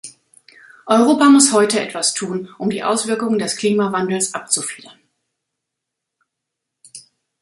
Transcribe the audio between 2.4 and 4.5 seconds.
um die Auswirkungen des Klimawandels